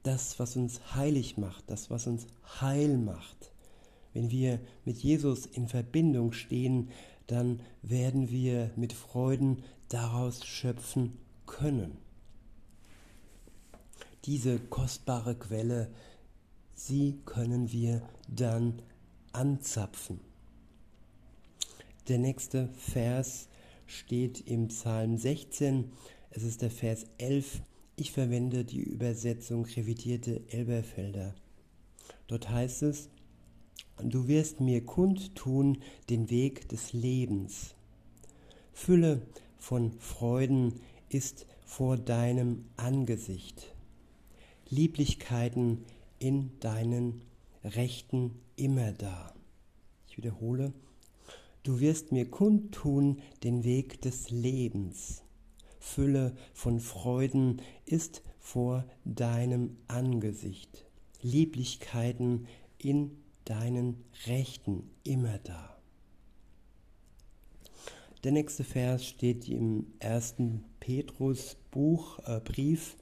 das, 0.03 0.39
was 0.39 0.57
uns 0.57 0.95
heilig 0.95 1.39
macht, 1.39 1.65
das, 1.69 1.91
was 1.91 2.07
uns 2.07 2.27
heil 2.61 2.99
macht. 2.99 3.53
Wenn 4.13 4.31
wir 4.31 4.61
mit 4.85 4.99
Jesus 4.99 5.47
in 5.47 5.67
Verbindung 5.67 6.33
stehen, 6.33 6.91
dann 7.27 7.61
werden 7.83 8.31
wir 8.31 8.71
mit 8.77 8.93
Freuden 8.93 9.63
daraus 9.89 10.45
schöpfen 10.45 11.19
können. 11.47 11.97
Diese 14.25 14.59
kostbare 14.59 15.35
Quelle, 15.35 15.91
sie 16.75 17.21
können 17.25 17.73
wir 17.73 18.03
dann 18.29 18.83
anzapfen. 19.33 20.21
Der 22.09 22.19
nächste 22.19 22.69
Vers 22.75 23.49
steht 23.87 24.47
im 24.47 24.69
Psalm 24.69 25.17
16, 25.17 25.91
es 26.31 26.43
ist 26.43 26.63
der 26.63 26.71
Vers 26.71 27.07
11, 27.19 27.63
ich 27.97 28.11
verwende 28.11 28.65
die 28.65 28.83
Übersetzung 28.83 29.65
revidierte 29.65 30.43
Elberfelder. 30.49 31.35
Dort 32.27 32.51
heißt 32.51 32.83
es, 32.83 33.09
du 34.03 34.27
wirst 34.27 34.61
mir 34.61 34.85
kundtun 34.85 35.79
den 36.11 36.31
Weg 36.31 36.69
des 36.69 36.93
Lebens. 36.93 37.75
Fülle 38.73 39.23
von 39.59 39.93
Freuden 40.01 40.81
ist 41.09 41.47
vor 41.65 41.97
deinem 41.97 42.65
Angesicht. 42.77 43.75
Lieblichkeiten 44.69 45.85
in 46.19 46.51
deinen 46.59 47.23
Rechten 47.63 48.33
immer 48.57 48.93
da. 48.93 49.35
Ich 50.09 50.17
wiederhole, 50.17 50.73
du 51.65 51.81
wirst 51.81 52.13
mir 52.13 52.31
kundtun 52.31 53.21
den 53.43 53.65
Weg 53.65 54.01
des 54.03 54.31
Lebens. 54.31 55.23
Fülle 55.81 56.37
von 56.53 56.79
Freuden 56.79 57.61
ist 57.85 58.23
vor 58.39 58.85
deinem 59.05 59.77
Angesicht. 59.89 60.87
Lieblichkeiten 61.21 62.47
in 62.79 63.11
deinen 63.45 64.05
Rechten 64.27 64.91
immer 65.03 65.39
da. 65.39 65.77
Der 68.23 68.33
nächste 68.33 68.65
Vers 68.65 69.07
steht 69.07 69.49
im 69.49 69.87
ersten 69.99 70.65
Petrus 70.81 71.57
Buch, 71.71 72.19
äh, 72.27 72.41
Brief, 72.41 72.97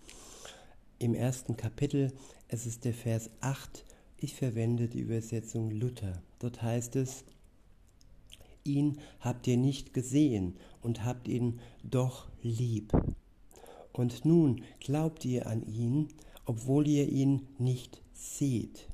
im 0.98 1.14
ersten 1.14 1.56
Kapitel. 1.56 2.12
Es 2.48 2.66
ist 2.66 2.84
der 2.84 2.94
Vers 2.94 3.30
8. 3.40 3.84
Ich 4.16 4.34
verwende 4.34 4.88
die 4.88 5.00
Übersetzung 5.00 5.70
Luther. 5.70 6.22
Dort 6.40 6.62
heißt 6.62 6.96
es, 6.96 7.24
ihn 8.64 8.98
habt 9.20 9.46
ihr 9.46 9.56
nicht 9.56 9.94
gesehen 9.94 10.56
und 10.80 11.04
habt 11.04 11.28
ihn 11.28 11.60
doch 11.82 12.28
lieb. 12.42 12.92
Und 13.92 14.24
nun 14.24 14.62
glaubt 14.80 15.24
ihr 15.24 15.46
an 15.46 15.66
ihn, 15.66 16.08
obwohl 16.44 16.88
ihr 16.88 17.08
ihn 17.08 17.46
nicht 17.58 18.00
seht. 18.12 18.88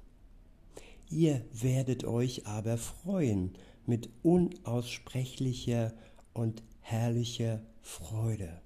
Ihr 1.10 1.42
werdet 1.52 2.04
euch 2.04 2.46
aber 2.46 2.76
freuen 2.76 3.52
mit 3.86 4.10
unaussprechlicher 4.22 5.94
und 6.34 6.62
herrlicher 6.80 7.60
Freude. 7.80 8.60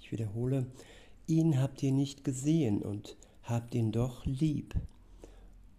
Ich 0.00 0.12
wiederhole, 0.12 0.66
ihn 1.26 1.60
habt 1.60 1.82
ihr 1.82 1.92
nicht 1.92 2.24
gesehen 2.24 2.82
und 2.82 3.16
habt 3.42 3.74
ihn 3.74 3.92
doch 3.92 4.26
lieb. 4.26 4.74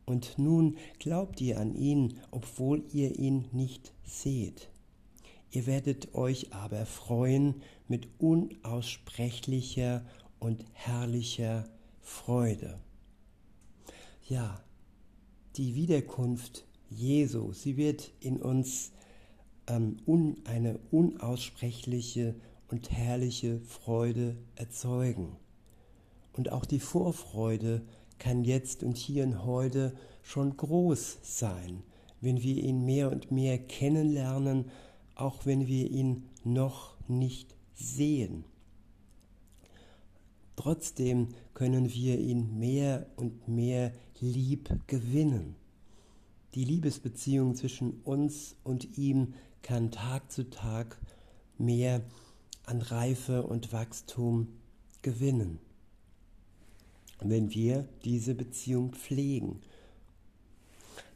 Und 0.06 0.38
nun 0.38 0.78
glaubt 1.00 1.40
ihr 1.42 1.60
an 1.60 1.76
ihn, 1.76 2.20
obwohl 2.32 2.84
ihr 2.92 3.18
ihn 3.18 3.48
nicht 3.52 3.94
seht. 4.04 4.70
Ihr 5.52 5.66
werdet 5.66 6.16
euch 6.16 6.54
aber 6.54 6.86
freuen 6.86 7.62
mit 7.88 8.08
unaussprechlicher 8.18 10.04
und 10.40 10.66
herrlicher 10.74 11.70
Freude. 12.02 12.80
Ja, 14.28 14.64
die 15.56 15.76
Wiederkunft 15.76 16.66
Jesu, 16.90 17.54
sie 17.54 17.78
wird 17.78 18.12
in 18.20 18.42
uns 18.42 18.92
ähm, 19.68 19.98
un, 20.06 20.42
eine 20.46 20.80
unaussprechliche 20.92 22.36
und 22.68 22.92
herrliche 22.92 23.60
Freude 23.62 24.38
erzeugen. 24.56 25.36
Und 26.34 26.52
auch 26.52 26.66
die 26.66 26.80
Vorfreude 26.80 27.86
kann 28.24 28.46
jetzt 28.46 28.84
und 28.84 28.96
hier 28.96 29.26
und 29.26 29.44
heute 29.44 29.94
schon 30.22 30.56
groß 30.56 31.18
sein, 31.24 31.84
wenn 32.22 32.42
wir 32.42 32.64
ihn 32.64 32.86
mehr 32.86 33.12
und 33.12 33.32
mehr 33.32 33.58
kennenlernen, 33.58 34.72
auch 35.14 35.46
wenn 35.46 35.68
wir 35.68 35.92
ihn 35.92 36.24
noch 36.46 36.96
nicht 37.10 37.54
sehen. 37.74 38.46
Trotzdem 40.56 41.30
können 41.54 41.92
wir 41.94 42.18
ihn 42.18 42.58
mehr 42.58 43.08
und 43.18 43.50
mehr 43.50 43.92
lieb 44.22 44.70
gewinnen. 44.88 45.58
Die 46.56 46.64
Liebesbeziehung 46.64 47.56
zwischen 47.56 48.00
uns 48.06 48.56
und 48.64 48.98
ihm 48.98 49.34
kann 49.64 49.92
Tag 49.92 50.32
zu 50.32 50.50
Tag 50.50 50.98
mehr 51.58 52.00
an 52.66 52.82
Reife 52.82 53.44
und 53.44 53.74
Wachstum 53.74 54.48
gewinnen, 55.02 55.60
wenn 57.20 57.54
wir 57.54 57.88
diese 58.04 58.36
Beziehung 58.36 58.94
pflegen. 58.94 59.62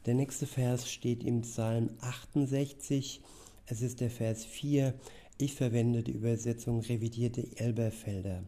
Der 0.06 0.14
nächste 0.14 0.46
Vers 0.46 0.90
steht 0.90 1.22
im 1.22 1.42
Psalm 1.42 1.90
68, 2.00 3.20
es 3.66 3.82
ist 3.82 4.00
der 4.00 4.10
Vers 4.10 4.44
4, 4.44 4.94
ich 5.36 5.54
verwende 5.54 6.02
die 6.02 6.12
Übersetzung 6.12 6.80
revidierte 6.80 7.46
Elberfelder. 7.56 8.42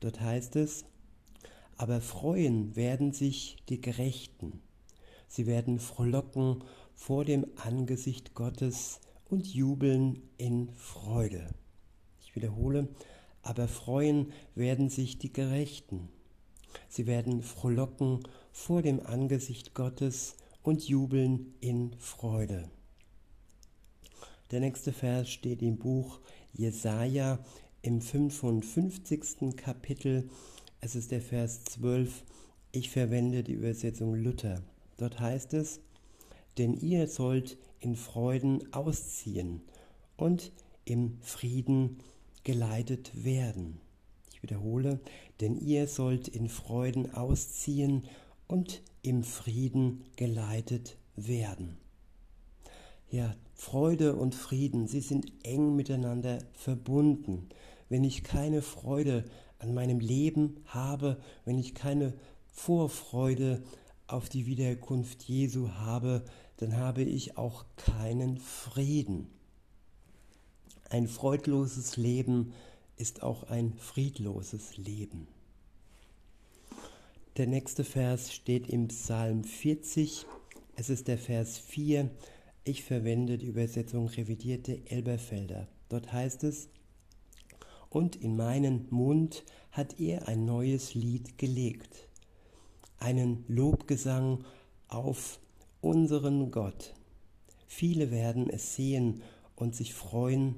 Dort 0.00 0.20
heißt 0.20 0.56
es, 0.56 0.84
aber 1.76 2.00
freuen 2.00 2.76
werden 2.76 3.12
sich 3.12 3.56
die 3.68 3.80
Gerechten. 3.80 4.60
Sie 5.28 5.46
werden 5.46 5.78
frohlocken 5.78 6.64
vor 6.94 7.24
dem 7.24 7.46
Angesicht 7.56 8.34
Gottes 8.34 9.00
und 9.30 9.46
jubeln 9.46 10.22
in 10.36 10.68
Freude. 10.74 11.48
Ich 12.20 12.36
wiederhole, 12.36 12.88
aber 13.42 13.68
freuen 13.68 14.32
werden 14.54 14.90
sich 14.90 15.18
die 15.18 15.32
Gerechten. 15.32 16.08
Sie 16.88 17.06
werden 17.06 17.42
frohlocken 17.42 18.20
vor 18.52 18.82
dem 18.82 19.04
Angesicht 19.04 19.74
Gottes 19.74 20.36
und 20.62 20.88
jubeln 20.88 21.54
in 21.60 21.94
Freude. 21.98 22.70
Der 24.50 24.60
nächste 24.60 24.92
Vers 24.92 25.30
steht 25.30 25.62
im 25.62 25.78
Buch 25.78 26.20
Jesaja 26.52 27.38
im 27.80 28.00
55. 28.00 29.56
Kapitel. 29.56 30.28
Es 30.80 30.94
ist 30.94 31.10
der 31.10 31.22
Vers 31.22 31.64
12. 31.64 32.22
Ich 32.70 32.90
verwende 32.90 33.42
die 33.42 33.54
Übersetzung 33.54 34.14
Luther. 34.14 34.62
Dort 34.98 35.18
heißt 35.20 35.54
es, 35.54 35.80
denn 36.58 36.74
ihr 36.74 37.08
sollt 37.08 37.56
in 37.80 37.96
Freuden 37.96 38.72
ausziehen 38.72 39.62
und 40.16 40.52
im 40.84 41.18
Frieden 41.22 41.98
geleitet 42.44 43.24
werden. 43.24 43.80
Wiederhole, 44.42 45.00
denn 45.40 45.56
ihr 45.56 45.86
sollt 45.86 46.28
in 46.28 46.48
Freuden 46.48 47.14
ausziehen 47.14 48.04
und 48.46 48.82
im 49.02 49.24
Frieden 49.24 50.04
geleitet 50.16 50.96
werden. 51.16 51.78
Ja, 53.10 53.34
Freude 53.54 54.16
und 54.16 54.34
Frieden, 54.34 54.88
sie 54.88 55.00
sind 55.00 55.32
eng 55.44 55.76
miteinander 55.76 56.38
verbunden. 56.54 57.48
Wenn 57.88 58.04
ich 58.04 58.24
keine 58.24 58.62
Freude 58.62 59.24
an 59.58 59.74
meinem 59.74 60.00
Leben 60.00 60.56
habe, 60.66 61.20
wenn 61.44 61.58
ich 61.58 61.74
keine 61.74 62.14
Vorfreude 62.48 63.62
auf 64.06 64.28
die 64.28 64.46
Wiederkunft 64.46 65.22
Jesu 65.22 65.68
habe, 65.70 66.24
dann 66.56 66.76
habe 66.76 67.02
ich 67.02 67.36
auch 67.36 67.64
keinen 67.76 68.38
Frieden. 68.38 69.28
Ein 70.90 71.06
freudloses 71.06 71.96
Leben 71.96 72.52
ist 73.02 73.24
auch 73.24 73.42
ein 73.50 73.74
friedloses 73.78 74.76
Leben. 74.76 75.26
Der 77.36 77.48
nächste 77.48 77.82
Vers 77.82 78.32
steht 78.32 78.68
im 78.68 78.86
Psalm 78.88 79.42
40. 79.42 80.24
Es 80.76 80.88
ist 80.88 81.08
der 81.08 81.18
Vers 81.18 81.58
4. 81.58 82.08
Ich 82.62 82.84
verwende 82.84 83.38
die 83.38 83.46
Übersetzung 83.46 84.06
revidierte 84.06 84.86
Elberfelder. 84.86 85.66
Dort 85.88 86.12
heißt 86.12 86.44
es, 86.44 86.68
und 87.90 88.14
in 88.14 88.36
meinen 88.36 88.86
Mund 88.90 89.42
hat 89.72 89.98
er 89.98 90.28
ein 90.28 90.44
neues 90.44 90.94
Lied 90.94 91.38
gelegt, 91.38 92.08
einen 93.00 93.44
Lobgesang 93.48 94.44
auf 94.86 95.40
unseren 95.80 96.52
Gott. 96.52 96.94
Viele 97.66 98.12
werden 98.12 98.48
es 98.48 98.76
sehen 98.76 99.22
und 99.56 99.74
sich 99.74 99.92
freuen, 99.92 100.54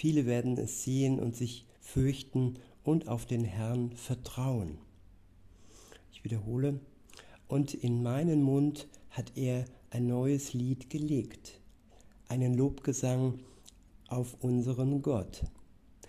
viele 0.00 0.24
werden 0.24 0.56
es 0.56 0.82
sehen 0.82 1.20
und 1.20 1.36
sich 1.36 1.66
fürchten 1.78 2.54
und 2.84 3.06
auf 3.06 3.26
den 3.26 3.44
Herrn 3.44 3.92
vertrauen. 3.92 4.78
Ich 6.10 6.24
wiederhole, 6.24 6.80
und 7.48 7.74
in 7.74 8.02
meinen 8.02 8.42
Mund 8.42 8.88
hat 9.10 9.36
er 9.36 9.66
ein 9.90 10.06
neues 10.06 10.54
Lied 10.54 10.88
gelegt, 10.88 11.60
einen 12.28 12.54
Lobgesang 12.54 13.40
auf 14.08 14.38
unseren 14.40 15.02
Gott. 15.02 15.44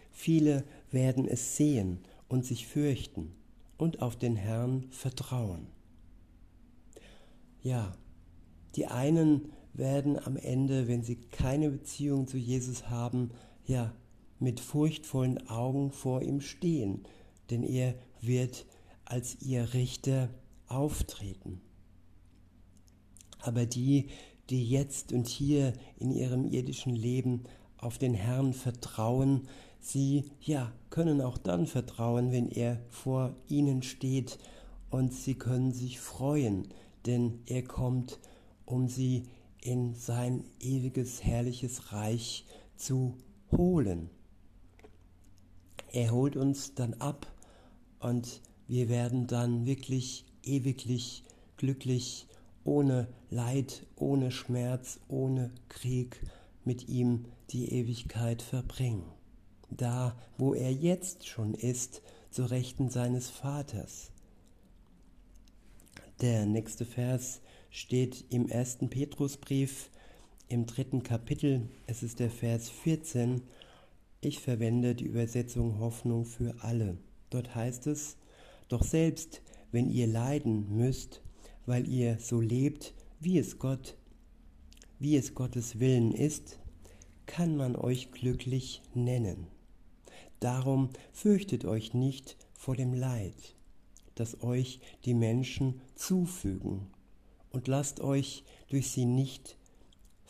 Viele 0.10 0.64
werden 0.90 1.28
es 1.28 1.58
sehen 1.58 2.00
und 2.30 2.46
sich 2.46 2.68
fürchten 2.68 3.34
und 3.78 4.02
auf 4.02 4.16
den 4.16 4.38
Herrn 4.38 4.86
vertrauen. 4.92 5.68
Ja, 7.62 7.98
die 8.76 8.88
einen 8.88 9.52
werden 9.74 10.18
am 10.18 10.38
Ende, 10.38 10.88
wenn 10.88 11.04
sie 11.04 11.18
keine 11.18 11.70
Beziehung 11.72 12.26
zu 12.26 12.38
Jesus 12.38 12.90
haben, 12.90 13.32
ja, 13.72 13.94
mit 14.40 14.60
furchtvollen 14.60 15.48
Augen 15.48 15.92
vor 15.92 16.22
ihm 16.22 16.42
stehen, 16.42 17.04
denn 17.50 17.64
er 17.64 17.96
wird 18.20 18.66
als 19.06 19.42
ihr 19.42 19.74
Richter 19.74 20.30
auftreten. 20.68 21.62
Aber 23.40 23.66
die, 23.66 24.08
die 24.50 24.68
jetzt 24.68 25.14
und 25.14 25.28
hier 25.30 25.74
in 25.98 26.12
ihrem 26.12 26.46
irdischen 26.46 26.96
Leben 26.96 27.44
auf 27.78 27.98
den 27.98 28.14
Herrn 28.14 28.54
vertrauen, 28.54 29.48
sie 29.80 30.26
ja 30.42 30.74
können 30.90 31.22
auch 31.22 31.38
dann 31.38 31.66
vertrauen, 31.66 32.32
wenn 32.32 32.50
er 32.50 32.82
vor 32.90 33.36
ihnen 33.48 33.84
steht 33.84 34.38
und 34.90 35.14
sie 35.14 35.36
können 35.36 35.72
sich 35.72 36.02
freuen, 36.02 36.68
denn 37.06 37.40
er 37.46 37.64
kommt, 37.64 38.20
um 38.66 38.90
sie 38.90 39.24
in 39.62 39.94
sein 39.94 40.44
ewiges, 40.60 41.24
herrliches 41.24 41.94
Reich 41.94 42.46
zu 42.76 43.16
holen. 43.52 44.10
Er 45.92 46.12
holt 46.12 46.36
uns 46.36 46.74
dann 46.74 46.94
ab 46.96 47.28
und 48.00 48.42
wir 48.68 48.90
werden 48.90 49.28
dann 49.28 49.66
wirklich 49.66 50.26
ewiglich 50.44 51.24
glücklich, 51.58 52.28
ohne 52.64 53.08
Leid, 53.30 53.86
ohne 53.96 54.32
Schmerz, 54.32 55.00
ohne 55.08 55.52
Krieg 55.70 56.22
mit 56.64 56.88
ihm 56.90 57.26
die 57.50 57.72
Ewigkeit 57.74 58.42
verbringen. 58.42 59.04
Da, 59.70 60.18
wo 60.38 60.54
er 60.54 60.72
jetzt 60.72 61.28
schon 61.28 61.54
ist, 61.54 62.02
zu 62.30 62.46
Rechten 62.46 62.90
seines 62.90 63.30
Vaters. 63.30 64.12
Der 66.22 66.46
nächste 66.46 66.86
Vers 66.86 67.42
steht 67.70 68.26
im 68.30 68.48
ersten 68.48 68.90
Petrusbrief 68.90 69.90
im 70.52 70.66
dritten 70.66 71.02
Kapitel. 71.02 71.70
Es 71.88 72.04
ist 72.04 72.20
der 72.20 72.30
Vers 72.30 72.70
14. 72.70 73.42
Ich 74.20 74.40
verwende 74.40 74.96
die 74.96 75.06
Übersetzung 75.06 75.80
Hoffnung 75.80 76.26
für 76.26 76.56
alle. 76.60 76.98
Dort 77.30 77.56
heißt 77.56 77.88
es, 77.88 78.18
doch 78.68 78.84
selbst 78.84 79.42
wenn 79.72 79.90
ihr 79.90 80.08
leiden 80.08 80.76
müsst, 80.76 81.22
weil 81.66 81.88
ihr 81.88 82.18
so 82.20 82.42
lebt, 82.42 82.94
wie 83.22 83.38
es 83.38 83.60
Gott, 83.60 83.96
wie 85.00 85.16
es 85.16 85.36
Gottes 85.36 85.80
Willen 85.80 86.12
ist, 86.12 86.60
kann 87.28 87.56
man 87.56 87.78
euch 87.78 88.12
glücklich 88.12 88.82
nennen. 88.94 89.48
Darum 90.42 90.90
fürchtet 91.14 91.64
euch 91.64 91.94
nicht 91.94 92.36
vor 92.54 92.76
dem 92.76 92.94
Leid, 92.94 93.56
das 94.16 94.44
euch 94.44 94.82
die 95.06 95.14
Menschen 95.14 95.80
zufügen, 95.96 96.88
und 97.52 97.70
lasst 97.70 98.02
euch 98.02 98.44
durch 98.68 98.90
sie 98.92 99.06
nicht 99.06 99.58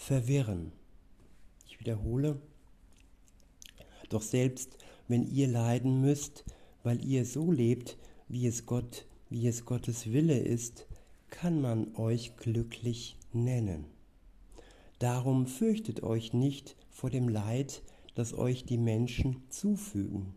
verwirren. 0.01 0.71
Ich 1.67 1.79
wiederhole, 1.79 2.41
doch 4.09 4.23
selbst 4.23 4.77
wenn 5.07 5.27
ihr 5.27 5.47
leiden 5.47 6.01
müsst, 6.01 6.43
weil 6.81 7.05
ihr 7.05 7.23
so 7.23 7.51
lebt, 7.51 7.97
wie 8.27 8.47
es 8.47 8.65
Gott, 8.65 9.05
wie 9.29 9.47
es 9.47 9.63
Gottes 9.63 10.11
Wille 10.11 10.39
ist, 10.39 10.87
kann 11.29 11.61
man 11.61 11.95
euch 11.95 12.35
glücklich 12.35 13.15
nennen. 13.31 13.85
Darum 14.97 15.45
fürchtet 15.45 16.01
euch 16.01 16.33
nicht 16.33 16.75
vor 16.89 17.11
dem 17.11 17.29
Leid, 17.29 17.83
das 18.15 18.33
euch 18.33 18.65
die 18.65 18.79
Menschen 18.79 19.43
zufügen, 19.49 20.33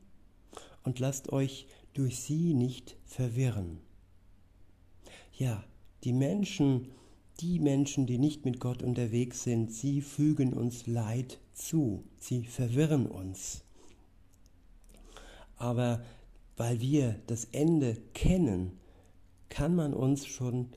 und 0.83 0.98
lasst 0.98 1.33
euch 1.33 1.66
durch 1.94 2.18
sie 2.18 2.53
nicht 2.53 2.98
verwirren. 3.07 3.81
Ja, 5.33 5.64
die 6.05 6.12
Menschen, 6.12 6.92
die 7.40 7.59
Menschen, 7.59 8.07
die 8.07 8.18
nicht 8.18 8.44
mit 8.44 8.61
Gott 8.61 8.83
unterwegs 8.83 9.42
sind, 9.42 9.73
sie 9.73 10.01
fügen 10.01 10.53
uns 10.53 10.87
Leid 10.87 11.38
zu, 11.53 12.05
sie 12.18 12.44
verwirren 12.44 13.07
uns. 13.07 13.62
Aber 15.57 16.03
weil 16.57 16.81
wir 16.81 17.16
das 17.27 17.47
Ende 17.47 17.97
kennen, 18.12 18.79
kann 19.49 19.75
man 19.75 19.94
uns 19.94 20.27
schon 20.27 20.68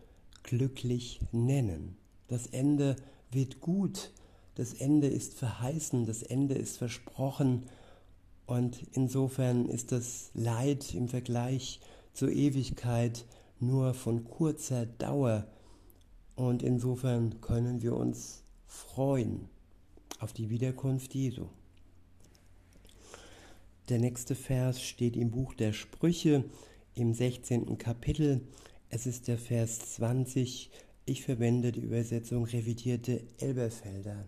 glücklich 0.44 1.20
nennen. 1.32 1.98
Das 2.28 2.48
Ende 2.48 2.96
wird 3.32 3.62
gut, 3.62 4.12
das 4.56 4.74
Ende 4.74 5.08
ist 5.08 5.36
verheißen, 5.36 6.06
das 6.06 6.24
Ende 6.24 6.56
ist 6.56 6.78
versprochen 6.78 7.64
und 8.46 8.80
insofern 8.94 9.68
ist 9.68 9.92
das 9.92 10.32
Leid 10.34 10.94
im 10.96 11.10
Vergleich 11.10 11.80
zur 12.14 12.32
Ewigkeit 12.32 13.26
nur 13.60 13.94
von 13.94 14.24
kurzer 14.24 14.86
Dauer 14.86 15.46
und 16.38 16.62
insofern 16.62 17.42
können 17.42 17.82
wir 17.82 17.98
uns 17.98 18.44
freuen 18.68 19.50
auf 20.20 20.34
die 20.34 20.50
Wiederkunft 20.50 21.14
Jesu. 21.16 21.48
Der 23.90 23.98
nächste 23.98 24.36
Vers 24.36 24.82
steht 24.82 25.18
im 25.18 25.32
Buch 25.32 25.56
der 25.56 25.74
Sprüche 25.74 26.46
im 26.94 27.14
16. 27.14 27.78
Kapitel. 27.80 28.42
Es 28.90 29.08
ist 29.08 29.28
der 29.28 29.40
Vers 29.40 29.96
20. 29.96 30.70
Ich 31.06 31.24
verwende 31.24 31.72
die 31.72 31.82
Übersetzung 31.82 32.46
revidierte 32.46 33.24
Elberfelder. 33.40 34.28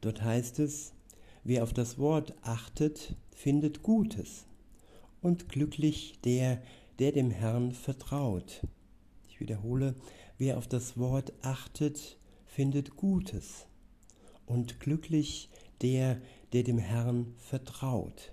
Dort 0.00 0.22
heißt 0.22 0.58
es, 0.58 0.94
wer 1.44 1.62
auf 1.62 1.72
das 1.72 1.96
Wort 1.98 2.34
achtet, 2.42 3.14
findet 3.30 3.82
Gutes 3.82 4.46
und 5.22 5.48
glücklich 5.48 6.18
der, 6.24 6.60
der 6.98 7.12
dem 7.12 7.30
Herrn 7.30 7.72
vertraut. 7.72 8.66
Ich 9.28 9.40
wiederhole, 9.40 9.94
wer 10.38 10.58
auf 10.58 10.66
das 10.66 10.98
Wort 10.98 11.32
achtet, 11.42 12.18
findet 12.44 12.96
Gutes 12.96 13.66
und 14.46 14.80
glücklich 14.80 15.50
der, 15.82 16.20
der 16.52 16.62
dem 16.62 16.78
Herrn 16.78 17.34
vertraut. 17.38 18.32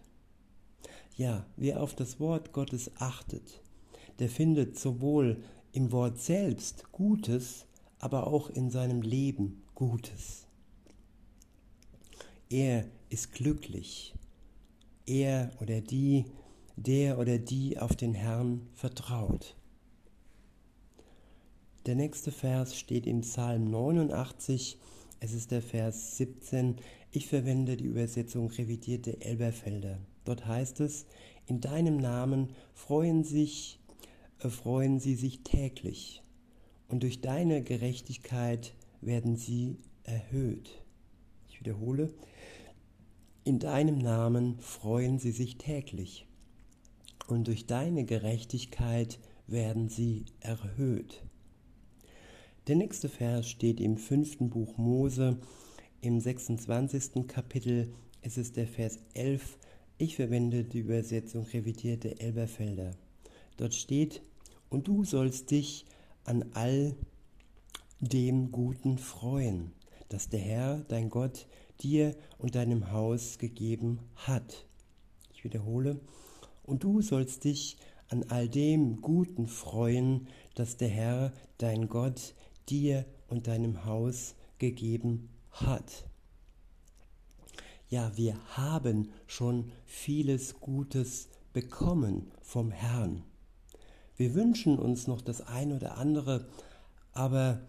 Ja, 1.16 1.46
wer 1.56 1.82
auf 1.82 1.96
das 1.96 2.20
Wort 2.20 2.54
Gottes 2.54 2.92
achtet, 2.98 3.62
der 4.20 4.30
findet 4.30 4.80
sowohl 4.80 5.44
im 5.72 5.92
Wort 5.92 6.20
selbst 6.20 6.92
Gutes, 6.92 7.66
aber 8.00 8.28
auch 8.28 8.50
in 8.50 8.70
seinem 8.70 9.02
Leben 9.02 9.64
Gutes. 9.76 10.46
Er 12.50 12.86
ist 13.10 13.32
glücklich. 13.32 14.14
Er 15.06 15.52
oder 15.62 15.82
die, 15.82 16.26
der 16.76 17.18
oder 17.20 17.38
die 17.38 17.80
auf 17.80 17.96
den 17.96 18.14
Herrn 18.14 18.68
vertraut. 18.74 19.56
Der 21.88 21.96
nächste 21.96 22.32
Vers 22.32 22.78
steht 22.78 23.08
im 23.08 23.22
Psalm 23.22 23.72
89, 23.72 24.78
es 25.20 25.34
ist 25.34 25.50
der 25.50 25.63
Vers 25.63 26.15
17. 26.17 26.76
Ich 27.10 27.26
verwende 27.26 27.76
die 27.76 27.86
Übersetzung 27.86 28.52
revidierte 28.52 29.20
Elberfelder. 29.20 29.98
Dort 30.24 30.46
heißt 30.46 30.80
es, 30.82 31.08
in 31.48 31.60
deinem 31.60 31.98
Namen 31.98 32.50
freuen, 32.76 33.24
sich, 33.24 33.80
äh, 34.41 34.50
freuen 34.50 35.00
sie 35.00 35.15
sich 35.15 35.41
täglich 35.44 36.22
und 36.88 37.02
durch 37.02 37.20
deine 37.20 37.63
Gerechtigkeit 37.63 38.76
werden 39.02 39.36
sie 39.36 39.80
erhöht. 40.04 40.84
Ich 41.50 41.62
wiederhole, 41.62 42.13
in 43.44 43.58
deinem 43.58 43.98
Namen 43.98 44.60
freuen 44.60 45.17
sie 45.17 45.32
sich 45.32 45.58
täglich 45.58 46.28
und 47.26 47.48
durch 47.48 47.65
deine 47.65 48.06
Gerechtigkeit 48.06 49.17
werden 49.48 49.89
sie 49.89 50.26
erhöht. 50.41 51.24
Der 52.67 52.76
nächste 52.76 53.10
Vers 53.10 53.50
steht 53.50 53.82
im 53.82 53.97
fünften 53.97 54.52
Buch 54.52 54.78
Mose 54.78 55.39
im 56.02 56.19
26. 56.19 57.28
Kapitel. 57.28 57.91
Es 58.21 58.38
ist 58.38 58.56
der 58.56 58.67
Vers 58.67 59.00
11. 59.15 59.58
Ich 59.97 60.17
verwende 60.17 60.63
die 60.63 60.78
Übersetzung 60.78 61.43
revidierte 61.43 62.19
Elberfelder. 62.19 62.91
Dort 63.58 63.74
steht, 63.74 64.21
und 64.69 64.88
du 64.88 65.04
sollst 65.04 65.50
dich 65.50 65.88
an 66.24 66.45
all 66.54 66.95
dem 68.00 68.52
Guten 68.52 69.00
freuen, 69.00 69.71
das 70.10 70.30
der 70.30 70.41
Herr, 70.41 70.86
dein 70.88 71.10
Gott, 71.10 71.47
dir 71.82 72.15
und 72.38 72.54
deinem 72.54 72.91
Haus 72.91 73.39
gegeben 73.39 74.02
hat. 74.15 74.67
Ich 75.34 75.43
wiederhole, 75.43 76.00
und 76.62 76.84
du 76.84 77.02
sollst 77.02 77.43
dich 77.43 77.78
an 78.10 78.24
all 78.30 78.47
dem 78.47 79.02
Guten 79.02 79.47
freuen, 79.47 80.28
das 80.54 80.78
der 80.78 80.89
Herr, 80.89 81.34
dein 81.58 81.89
Gott, 81.89 82.36
dir 82.72 83.06
und 83.28 83.48
deinem 83.48 83.86
Haus 83.86 84.36
gegeben 84.58 85.30
hat. 85.52 86.06
Ja, 87.90 88.16
wir 88.16 88.38
haben 88.56 89.10
schon 89.28 89.72
vieles 89.86 90.62
Gutes 90.62 91.28
bekommen 91.52 92.32
vom 92.42 92.72
Herrn. 92.72 93.24
Wir 94.16 94.34
wünschen 94.34 94.80
uns 94.80 95.08
noch 95.08 95.22
das 95.22 95.42
ein 95.42 95.74
oder 95.74 95.98
andere, 95.98 96.48
aber 97.12 97.62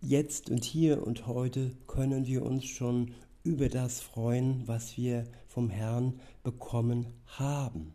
jetzt 0.00 0.50
und 0.50 0.64
hier 0.64 1.06
und 1.06 1.26
heute 1.26 1.76
können 1.86 2.26
wir 2.26 2.44
uns 2.44 2.64
schon 2.64 3.12
über 3.44 3.68
das 3.68 4.00
freuen, 4.00 4.66
was 4.66 4.96
wir 4.96 5.24
vom 5.46 5.70
Herrn 5.70 6.20
bekommen 6.42 7.06
haben. 7.26 7.94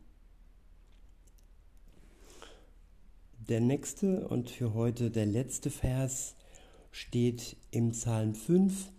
Der 3.49 3.60
nächste 3.60 4.25
und 4.29 4.49
für 4.49 4.73
heute 4.73 5.12
der 5.12 5.25
letzte 5.25 5.69
Vers 5.69 6.38
steht 6.91 7.58
im 7.71 7.91
Psalm 7.91 8.36
5. 8.36 8.89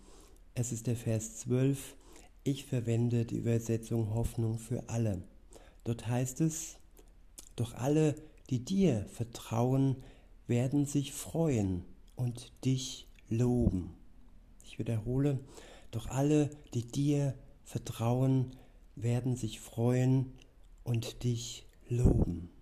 Es 0.53 0.71
ist 0.71 0.85
der 0.85 0.95
Vers 0.95 1.37
12. 1.37 1.95
Ich 2.43 2.65
verwende 2.65 3.25
die 3.25 3.37
Übersetzung 3.37 4.13
Hoffnung 4.13 4.59
für 4.59 4.87
alle. 4.87 5.23
Dort 5.83 6.07
heißt 6.07 6.41
es, 6.41 6.77
doch 7.55 7.73
alle, 7.73 8.13
die 8.51 8.63
dir 8.63 9.07
vertrauen, 9.09 9.95
werden 10.45 10.85
sich 10.85 11.11
freuen 11.11 11.83
und 12.15 12.51
dich 12.65 13.07
loben. 13.29 13.95
Ich 14.63 14.77
wiederhole, 14.77 15.39
Doch 15.89 16.05
alle, 16.05 16.51
die 16.75 16.85
dir 16.85 17.33
vertrauen, 17.63 18.55
werden 18.95 19.35
sich 19.37 19.59
freuen 19.59 20.33
und 20.83 21.23
dich 21.23 21.65
loben. 21.89 22.54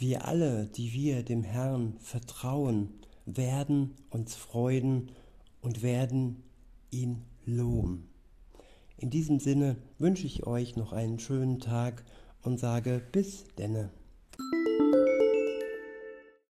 Wir 0.00 0.26
alle, 0.26 0.66
die 0.66 0.94
wir 0.94 1.22
dem 1.22 1.42
Herrn 1.42 1.98
vertrauen, 1.98 2.88
werden 3.26 3.96
uns 4.08 4.34
freuen 4.34 5.10
und 5.60 5.82
werden 5.82 6.42
ihn 6.90 7.20
loben. 7.44 8.08
In 8.96 9.10
diesem 9.10 9.40
Sinne 9.40 9.76
wünsche 9.98 10.26
ich 10.26 10.46
euch 10.46 10.74
noch 10.74 10.94
einen 10.94 11.18
schönen 11.18 11.60
Tag 11.60 12.02
und 12.40 12.58
sage 12.58 13.02
bis 13.12 13.44
denne. 13.58 13.90